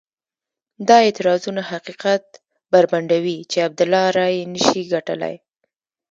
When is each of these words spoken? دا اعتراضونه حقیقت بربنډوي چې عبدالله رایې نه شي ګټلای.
دا 0.87 0.97
اعتراضونه 1.05 1.61
حقیقت 1.71 2.23
بربنډوي 2.71 3.37
چې 3.51 3.57
عبدالله 3.67 4.03
رایې 4.17 4.43
نه 4.53 4.59
شي 4.67 4.81
ګټلای. 4.93 5.35